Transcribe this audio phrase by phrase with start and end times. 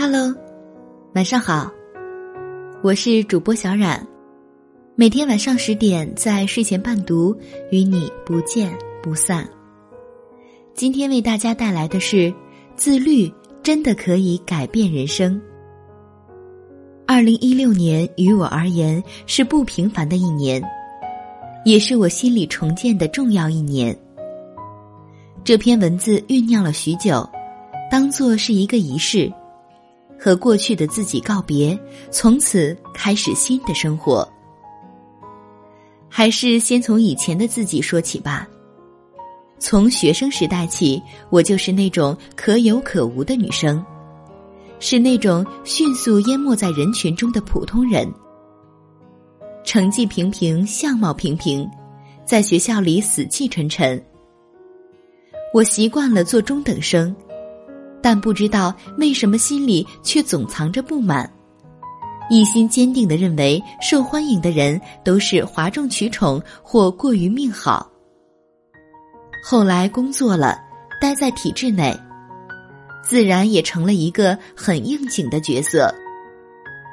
[0.00, 0.32] Hello，
[1.16, 1.68] 晚上好，
[2.84, 4.06] 我是主播小冉，
[4.94, 7.36] 每天晚上十点在睡前伴读，
[7.72, 8.72] 与你不见
[9.02, 9.44] 不散。
[10.72, 12.32] 今天为大家带来的是：
[12.76, 13.28] 自律
[13.60, 15.42] 真的可以改变人生。
[17.04, 20.62] 二零一六年于我而言是不平凡的一年，
[21.64, 23.98] 也是我心理重建的重要一年。
[25.42, 27.28] 这篇文字酝酿了许久，
[27.90, 29.28] 当做是一个仪式，
[30.18, 31.78] 和过去的自己告别，
[32.10, 34.28] 从此开始新的生活。
[36.08, 38.48] 还是先从以前的自己说起吧。
[39.60, 43.84] 从学生时代起，我就是那种可有可无的女生，
[44.80, 48.08] 是那种迅速淹没在人群中的普通人。
[49.64, 51.68] 成绩平平，相貌平平，
[52.24, 54.02] 在学校里死气沉沉。
[55.52, 57.14] 我习惯了做中等生，
[58.02, 61.30] 但不知道为什么心里却总藏着不满，
[62.30, 67.90] 一心坚定的认为受欢迎的人都是哗众取宠或过于命好。
[69.44, 70.58] 后来工作了，
[71.00, 71.98] 待在体制内，
[73.02, 75.94] 自然也成了一个很应景的角色，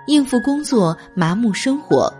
[0.07, 2.11] 应付工作，麻木生活。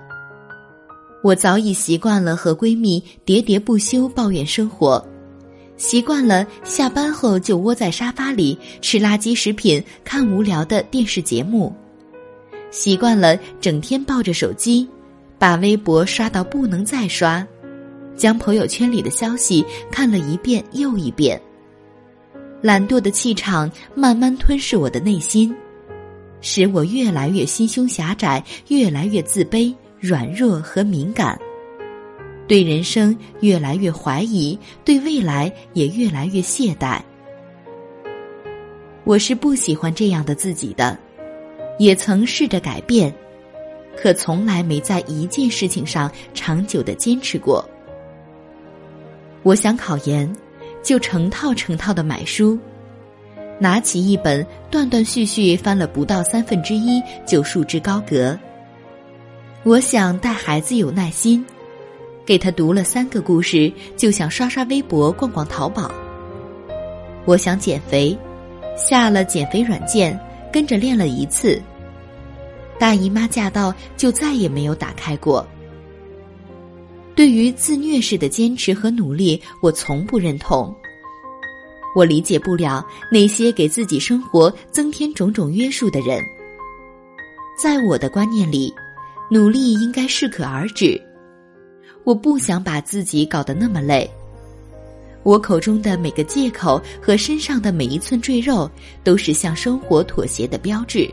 [1.24, 5.04] 我早已习惯了和闺蜜喋喋不休抱怨生活，
[5.78, 11.76] 习惯了下班后就窝在沙发里吃垃圾食品、看无聊的电视节目，
[12.72, 14.88] 习惯了整天抱着手机，
[15.38, 17.46] 把微博刷到不能再刷。
[18.16, 21.40] 将朋友圈里的消息看了一遍又一遍，
[22.62, 25.54] 懒惰的气场慢慢吞噬我的内心，
[26.40, 31.38] 使我越来越心胸狭窄，越来越自卑、软弱和敏感，
[32.48, 37.02] 对人生越来越怀疑，对未来也越来越懈怠。
[39.04, 40.98] 我是不喜欢这样的自己的，
[41.80, 43.14] 也曾试着改变，
[43.96, 47.68] 可从来没在一件事情上长久的坚持过。
[49.44, 50.36] 我想考研，
[50.82, 52.58] 就成套成套的买书，
[53.60, 58.38] 拿起一本，断断续续翻了不到三分之一就束之高阁。
[59.64, 61.46] 我想带孩子有耐心，
[62.26, 65.92] 给他读了三个故事，就想刷刷微博、逛逛淘宝。
[67.26, 68.18] 我想减肥，
[68.76, 70.20] 下了减肥软件，
[70.52, 71.62] 跟着练了一次。
[72.80, 75.46] 大姨妈驾到，就再也没有打开过。
[77.16, 80.76] 对于自虐式的坚持和努力，我从不认同。
[81.96, 86.20] 我理解不了那些给自己生活增添种种约束的人。
[87.58, 88.74] 在我的观念里，
[89.32, 91.02] 努力应该适可而止。
[92.06, 94.10] 我不想把自己搞得那么累。
[95.24, 98.70] 我口中的每个借口和身上的每一寸赘肉，
[99.04, 101.10] 都是向生活妥协的标志。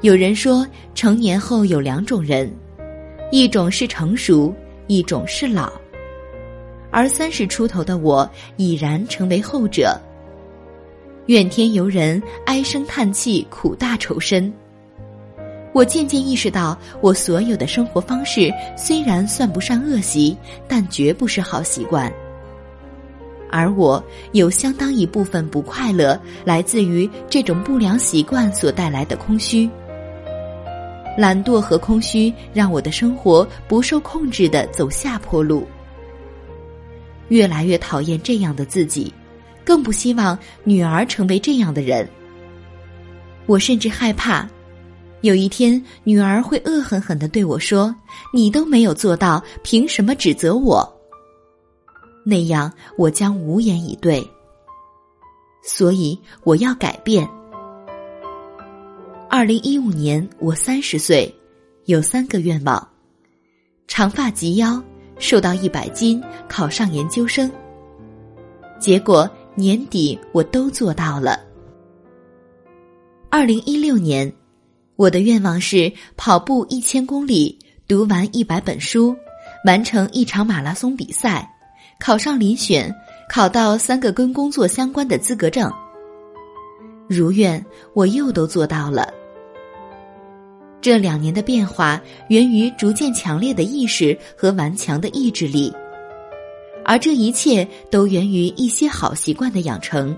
[0.00, 2.50] 有人说，成年后有两种人。
[3.30, 4.54] 一种是成熟，
[4.88, 5.72] 一种是老，
[6.90, 9.98] 而三十出头的我已然成为后者。
[11.26, 14.52] 怨天尤人，唉声叹气，苦大仇深。
[15.72, 20.36] 我渐渐意识到，我所有的生活方式虽然算不上恶习，
[20.68, 22.12] 但绝不是好习惯。
[23.50, 24.02] 而我
[24.32, 29.68] 有相当一部分不快乐，来自于这种不良习惯所带来的空虚。
[31.18, 35.66] 懒惰和空虚让我的生活不受控制的走下坡路，
[37.28, 39.12] 越来越讨厌这样的自己，
[39.64, 42.08] 更不希望女儿成为这样的人。
[43.44, 44.48] 我甚至害怕，
[45.22, 47.94] 有一天女儿会恶狠狠的对我说
[48.34, 50.86] ：“你都没有做到，凭什么指责我？”
[52.24, 54.24] 那样我将无言以对。
[55.64, 57.28] 所以我要改变。
[59.30, 61.32] 二零一五年，我三十岁，
[61.84, 62.86] 有三个愿望：
[63.86, 64.82] 长发及腰，
[65.18, 67.50] 瘦到一百斤，考上研究生。
[68.80, 71.38] 结果年底我都做到了。
[73.30, 74.30] 二零一六年，
[75.02, 77.58] 我的愿望是跑步一千公里，
[77.88, 79.12] 读完一百本书，
[79.66, 81.52] 完成一场马拉松比赛，
[81.98, 82.94] 考上遴选，
[83.28, 85.68] 考到三个跟工作相关的资格证。
[87.08, 89.12] 如愿，我又都做到了。
[90.80, 95.74] 这两年的变化源于逐渐强烈的意识和顽强的意志力，
[96.84, 100.16] 而这一切都源于一些好习惯的养成。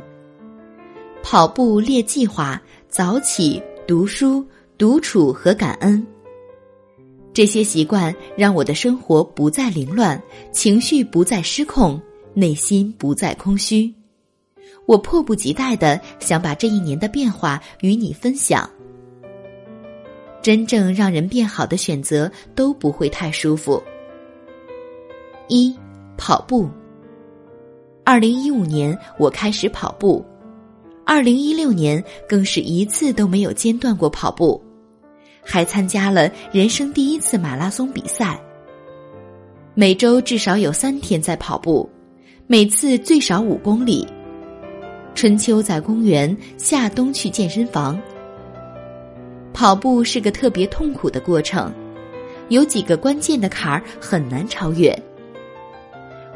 [1.23, 2.61] 跑步、列计划、
[2.91, 6.05] 早起、读书、独处和感恩，
[7.33, 12.01] 这些习惯让我的生活不再凌乱，情绪不再失控，
[12.35, 13.93] 内心不再空虚。
[14.87, 18.69] 我迫不及待的想把这一年的变化与你分享。
[20.43, 23.83] 真正让人变好的选择都不会太舒服。
[25.49, 25.75] 一，
[26.19, 26.69] 跑步。
[28.03, 30.23] 二零一五年我开始跑步，
[31.07, 34.63] 二零一六年更是一次都没有间断过跑步，
[35.43, 38.41] 还参加了人生第一次马拉松比赛。
[39.75, 41.89] 每周至少有三天在跑步，
[42.47, 44.07] 每次最少五公里。
[45.15, 48.01] 春秋在公园，夏冬去健身房。
[49.53, 51.73] 跑步是个特别痛苦的过程，
[52.49, 54.97] 有几个关键的坎儿很难超越。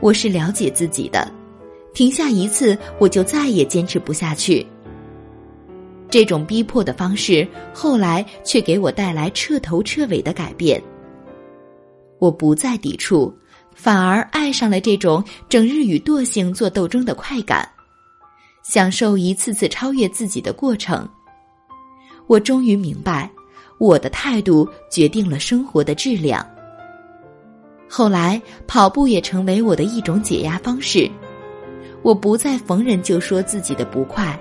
[0.00, 1.29] 我是了解自己的，
[1.94, 4.67] 停下一次我就再也坚持不下去。
[6.11, 10.82] 这种逼迫的方式，后来却给我带来彻头彻尾的改变。
[12.19, 13.32] 我不再抵触，
[13.75, 17.69] 反而爱上了这种整日与惰性做斗争的快感，
[18.62, 21.06] 享受一次次超越自己的过程。
[22.26, 23.31] 我终于明白，
[23.79, 26.44] 我的态度决定了生活的质量。
[27.88, 31.11] 后来，跑步也成为我的一种解压方式。
[32.09, 34.35] 我不再逢人就说自己的不快，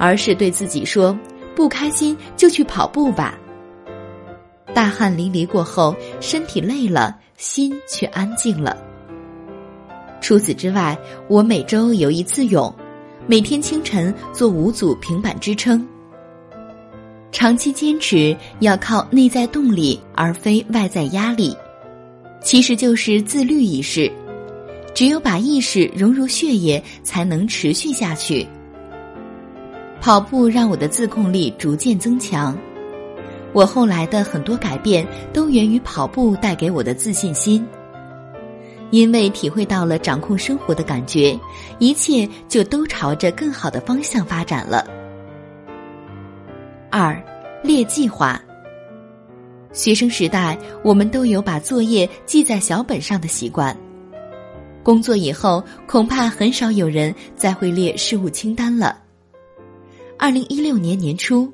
[0.00, 1.16] 而是对自己说
[1.54, 3.38] ：“不开心就去跑步吧。”
[4.74, 8.76] 大汗淋漓过后，身体累了，心却安静了。
[10.20, 10.98] 除此之外，
[11.28, 12.74] 我每周游一次泳，
[13.28, 15.86] 每天清晨做五组平板支撑。
[17.30, 21.56] 长期坚持要靠内在动力，而非外在压力，
[22.42, 24.10] 其实就是自律意识。
[24.98, 28.44] 只有把意识融入血液，才能持续下去。
[30.00, 32.58] 跑步让我的自控力逐渐增强，
[33.52, 37.64] 我后来的很多改变都源于跑步带给我的自信心。
[38.90, 41.38] 因为体会到了掌控生活的感觉，
[41.78, 44.84] 一切就都朝着更好的方向发展了。
[46.90, 47.16] 二，
[47.62, 48.42] 列计划。
[49.72, 53.76] 学生时代，我们都有把作业记在小本上的习惯。
[54.88, 58.98] 工作以后，恐怕很少有人再会列事务清单了。
[60.18, 61.46] 二零一六年年初，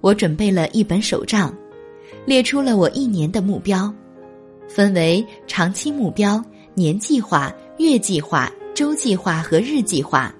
[0.00, 1.54] 我准备了一本手账，
[2.24, 3.92] 列出了我一年的目标，
[4.66, 6.42] 分为长期目标、
[6.72, 10.34] 年计划、月计划、周计划和日计划。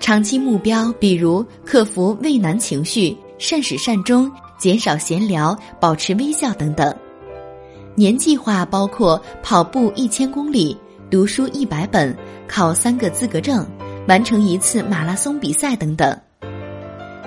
[0.00, 3.14] 长期目标，比如克服畏难情绪。
[3.36, 6.96] 善始善终，减少闲聊，保持微笑等等。
[7.94, 10.74] 年计划包括跑步一千公里、
[11.14, 12.12] 读书一百本、
[12.48, 13.64] 考三个资格证、
[14.08, 16.12] 完成一次马拉松比赛等等。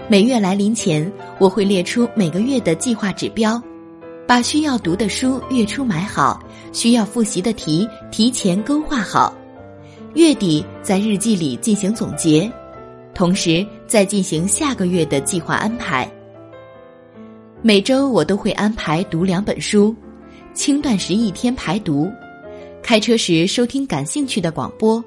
[0.09, 3.63] 每月来临前，我会列出每个月的计划指标，
[4.27, 6.37] 把需要读的书月初买好，
[6.73, 9.33] 需要复习的题提前勾画好。
[10.15, 12.51] 月底在日记里进行总结。
[13.13, 16.05] 同时，再进行下个月的计划安排。
[17.61, 19.95] 每周我都会安排读两本书，
[20.53, 22.11] 轻断食一天排毒，
[22.87, 25.03] 开车时收听感兴趣的广播，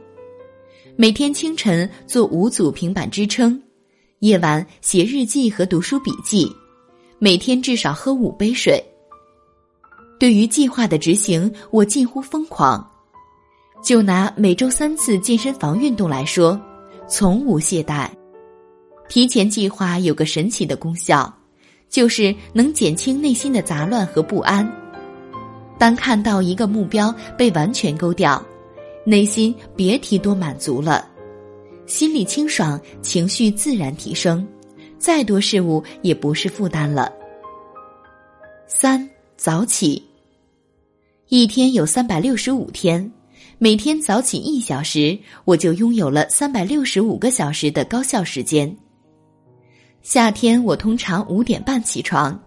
[0.97, 3.59] 每天清晨做五组平板支撑，
[4.19, 6.47] 夜晚写日记和读书笔记，
[7.19, 8.85] 每天至少喝五杯水。
[10.19, 12.87] 对于计划的执行，我近乎疯狂。
[13.83, 16.61] 就拿每周三次健身房运动来说。
[17.09, 18.11] 从无懈怠，
[19.09, 21.35] 提前计划有个神奇的功效，
[21.89, 24.71] 就是能减轻内心的杂乱和不安。
[25.81, 28.45] 当看到一个目标被完全勾掉，
[29.03, 31.09] 内心别提多满足了，
[31.87, 34.47] 心里清爽，情绪自然提升，
[34.99, 37.11] 再多事物也不是负担了。
[38.69, 39.09] 三
[39.39, 40.05] 早起，
[41.29, 43.11] 一天有三百六十五天。
[43.57, 48.75] 每天早起一小时，我就拥有了三百六十五个小时的高效时间。
[50.03, 52.39] 夏天我通常五点半起床，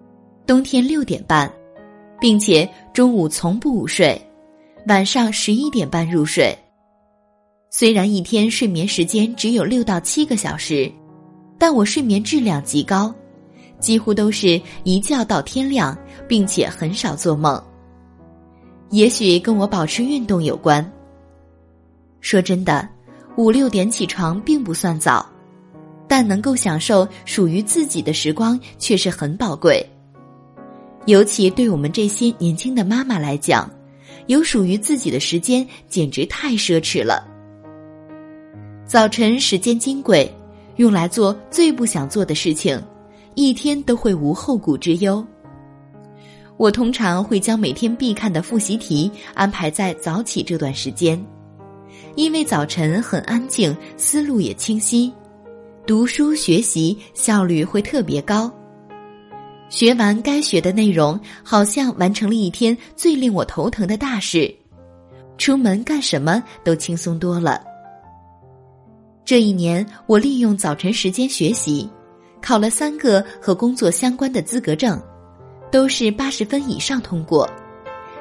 [0.45, 1.51] 冬天六点半，
[2.23, 4.17] 并且中午从不午睡，
[4.87, 6.57] 晚上十一点半入睡。
[7.69, 10.89] 虽然一天睡眠时间只有六到七个小时，
[11.59, 13.13] 但我睡眠质量极高，
[13.77, 17.61] 几乎都是一觉到天亮，并且很少做梦。
[18.89, 20.89] 也许跟我保持运动有关。
[22.21, 22.87] 说真的，
[23.35, 25.29] 五六点起床并不算早，
[26.07, 29.85] 但能够享受属于自己的时光却是很宝贵。
[31.05, 33.69] 尤其对我们这些年轻的妈妈来讲，
[34.27, 37.27] 有属于自己的时间简直太奢侈了。
[38.85, 40.31] 早晨时间金贵，
[40.77, 42.81] 用来做最不想做的事情，
[43.35, 45.25] 一天都会无后顾之忧。
[46.55, 51.21] 我通常会将每天必看的复习题安排在早起这段时间。
[52.15, 55.11] 因为早晨很安静，思路也清晰，
[55.85, 58.49] 读书学习效率会特别高。
[59.73, 64.55] 学完该学的内容，好像完成了一天最令我头疼的大事，
[65.35, 67.59] 出门干什么都轻松多了。
[69.25, 71.89] 这一年，我利用早晨时间学习，
[72.39, 75.01] 考了三个和工作相关的资格证，
[75.71, 77.49] 都是八十分以上通过，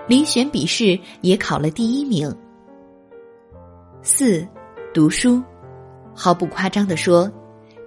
[0.09, 2.35] 遴选笔试也考了第一名。
[4.03, 4.49] 四，
[4.95, 5.43] 读书，
[6.15, 7.31] 毫不夸张的说，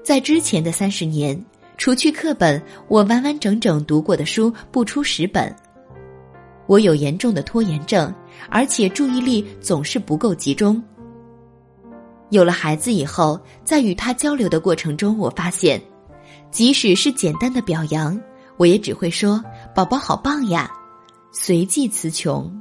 [0.03, 1.43] 在之前的三十年，
[1.77, 5.53] 除去课本，我完完整整读过的书不出十本。
[6.67, 8.13] 我有严重的拖延症，
[8.49, 10.81] 而且注意力总是不够集中。
[12.29, 15.81] 有了孩子以后，在与他交流的过程中，我发现，
[16.49, 18.19] 即使是简单的表扬，
[18.57, 19.43] 我也只会说
[19.75, 20.71] “宝宝好棒呀”，
[21.31, 22.51] 随即词穷。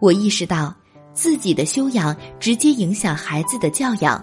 [0.00, 0.74] 我意识到。
[1.14, 4.20] 自己的修养直接影响孩子的教养。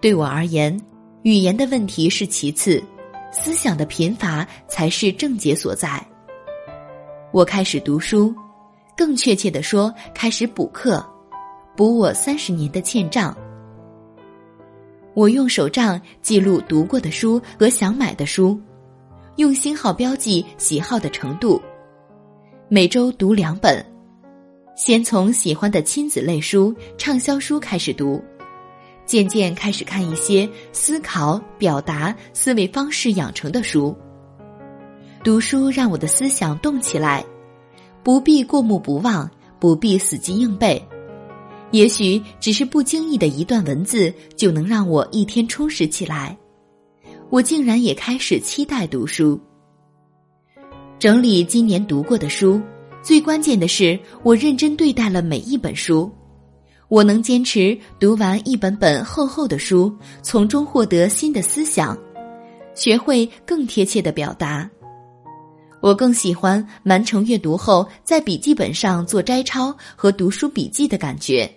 [0.00, 0.76] 对我而言，
[1.22, 2.82] 语言的问题是其次，
[3.30, 6.02] 思想的贫乏才是症结所在。
[7.30, 8.34] 我开始读书，
[8.96, 11.04] 更确切的说，开始补课，
[11.76, 13.36] 补我三十年的欠账。
[15.12, 18.58] 我用手账记录读过的书和想买的书，
[19.36, 21.60] 用星号标记喜好的程度，
[22.70, 23.84] 每周读两本。
[24.74, 28.24] 先从喜欢的亲子类书、畅销书开始读，
[29.10, 33.92] 渐渐开始看一些思考、表达、思维方式养成的书。
[35.24, 37.26] 读书让我的思想动起来，
[38.04, 40.80] 不必过目不忘，不必死记硬背，
[41.72, 46.38] 也许只是不经意的一段文字，就能让我一天充实起来。
[47.30, 49.40] 我竟然也开始期待读书，
[51.00, 52.62] 整理今年读过的书。
[53.02, 56.08] 最关键的是，我认真对待了每一本书。
[56.90, 61.96] 我能坚持读完一本本厚厚的书，从中获得新的思想，
[62.74, 64.68] 学会更贴切的表达。
[65.80, 71.48] 我更喜欢完成阅读后，在笔记本上做摘抄和读书笔记的感觉。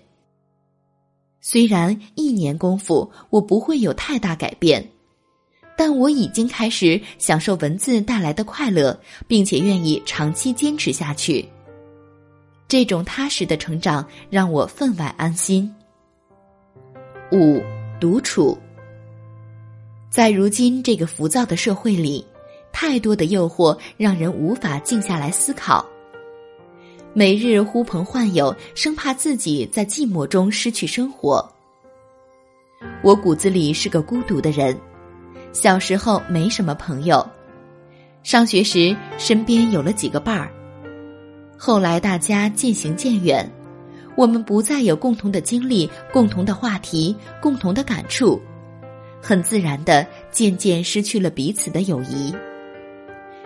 [1.41, 4.87] 虽然一年功夫，我不会有太大改变。
[5.75, 8.97] 但我已经开始享受文字带来的快乐，
[9.27, 11.43] 并且愿意长期坚持下去。
[12.73, 15.71] 这种踏实的成长让我分外安心。
[17.31, 17.61] 五、
[18.01, 18.57] 独处。
[20.09, 22.25] 在如今这个浮躁的社会里，
[22.71, 25.87] 太多的诱惑让人无法静下来思考。
[27.13, 31.47] 每日呼朋唤友，生怕自己在寂寞中失去生活。
[33.03, 34.75] 我骨子里是个孤独的人。
[35.51, 37.23] 小时候没什么朋友，
[38.23, 40.51] 上学时身边有了几个伴儿，
[41.65, 43.49] 后来大家渐行渐远，
[44.17, 48.37] 我们不再有共同的经历、共同的话题、共同的感触，
[49.21, 52.35] 很自然的渐渐失去了彼此的友谊。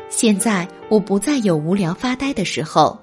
[0.10, 3.00] 现在我不再有无聊发呆的时候，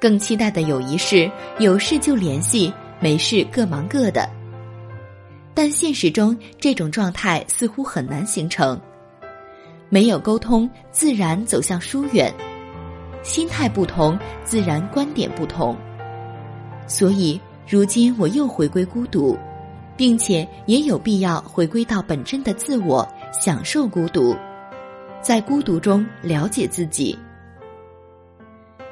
[0.00, 4.26] 更期待的友谊是有事就联系，没事各忙各的。
[5.52, 8.80] 但现实中，这种状态似乎很难形成。
[9.90, 12.32] 没有沟通，自然走向疏远；
[13.24, 15.76] 心态不同，自然观点不同。
[16.86, 19.36] 所以，如今我又回归孤独，
[19.96, 24.36] 并且也有必要回归到本真的自我，享受孤独，
[25.22, 27.18] 在孤独中了解自己。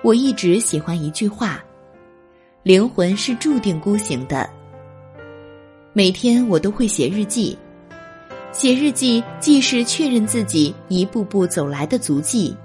[0.02, 1.62] 我一直喜欢一句话
[2.64, 4.48] ：“灵魂是注定孤行的。”
[5.92, 7.56] 每天我都会写日记，
[8.50, 12.56] 写日记既是确认自己一步步走来的足迹，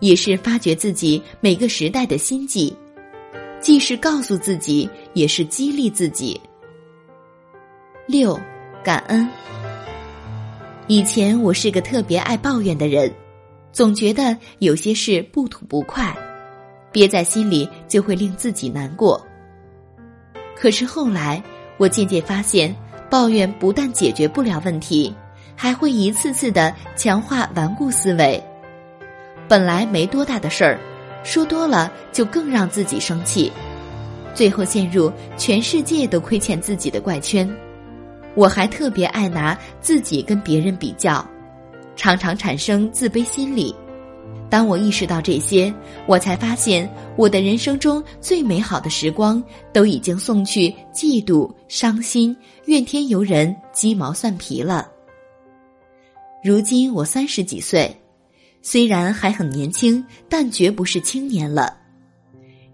[0.00, 2.76] 也是发掘自己每个时代的心迹，
[3.60, 6.40] 既是告诉自己，也是激励自己。
[8.06, 8.38] 六，
[8.82, 9.28] 感恩。
[10.86, 13.12] 以前我是个特别爱抱怨的人，
[13.72, 16.16] 总觉得有些事不吐不快，
[16.90, 19.24] 憋在心里就会令自己难过。
[20.56, 21.42] 可是后来。
[21.80, 22.74] 我渐渐发现，
[23.08, 25.14] 抱怨不但解决不了问题，
[25.54, 28.42] 还会一次次的强化顽固思维。
[29.48, 30.78] 本来没多大的事儿，
[31.24, 33.50] 说多了就更让自己生气，
[34.34, 37.48] 最后陷入全世界都亏欠自己的怪圈。
[38.34, 41.26] 我还特别爱拿自己跟别人比较，
[41.96, 43.74] 常常产生自卑心理。
[44.50, 45.72] 当我意识到这些，
[46.06, 52.36] 我才发现我的人生中最美好的时光都已经送去嫉妒、伤心、
[52.66, 54.88] 怨天尤人、鸡毛蒜皮了。
[56.44, 57.94] 如今我三十几岁，
[58.60, 61.76] 虽然还很年轻，但绝不是青年了。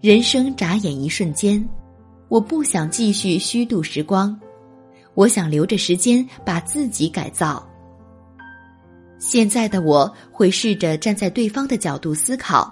[0.01, 1.67] 人生眨眼一瞬间，
[2.27, 4.37] 我不想继续虚度时光，
[5.13, 7.67] 我想留着时间把自己改造。
[9.17, 12.71] 现在的我会试着站在对方的角度思考，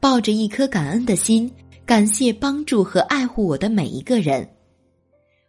[0.00, 1.52] 抱着一颗感恩的心，
[1.84, 4.48] 感谢帮助和爱护我的每一个人。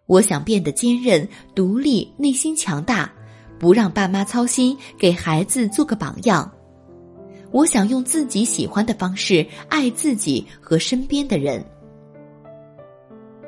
[0.06, 3.12] 我想变得坚韧、独立、内心强大，
[3.58, 6.52] 不让爸妈操心，给孩子做个榜样。
[7.56, 11.66] 我想用自己喜欢的方式爱自己和身边的人。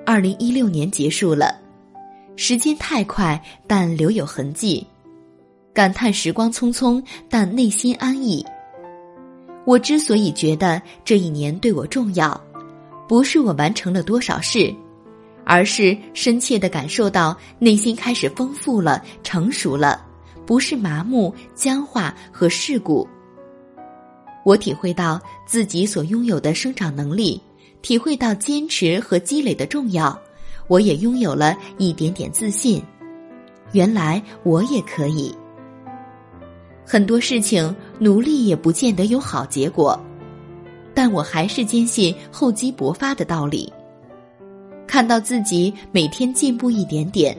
[0.06, 1.60] 二零一六年结束了，
[2.38, 3.38] 时间太快，
[3.68, 4.88] 但留有痕迹。
[5.74, 8.46] 感叹时光匆匆，但内心安逸。
[9.66, 12.42] 我之所以觉得这一年对我重要，
[13.10, 14.74] 不是我完成了多少事，
[15.44, 20.02] 而是深切的感受到内心开始丰富了、成熟了，
[20.46, 23.06] 不是麻木、僵化和世故。
[24.48, 27.42] 我体会到自己所拥有的生长能力，
[27.82, 30.18] 体会到坚持和积累的重要，
[30.70, 32.82] 我也拥有了一点点自信。
[33.74, 35.36] 原来我也可以。
[36.86, 40.00] 很多事情努力也不见得有好结果，
[40.94, 43.70] 但我还是坚信厚积薄发的道理。
[44.88, 47.38] 看到自己每天进步一点点，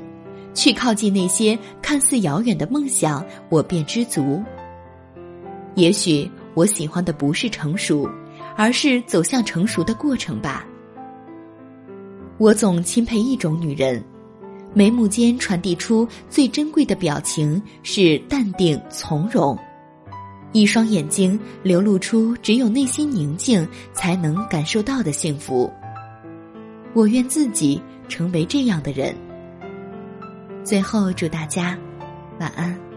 [0.53, 4.43] 去靠近那些看似遥远的梦想，我便知足。
[5.75, 8.11] 也许我喜欢的不是成熟，
[8.57, 10.67] 而是走向成熟的过程吧。
[12.37, 14.03] 我总钦佩一种女人。
[14.75, 19.57] 眉目间传递出最珍贵的表情是淡定从容，
[20.53, 25.73] 一双眼睛流露出只有内心宁静才能感受到的幸福。
[26.93, 29.15] 我愿自己成为这样的人。
[30.65, 31.79] 最后，祝大家
[32.41, 32.88] 晚安。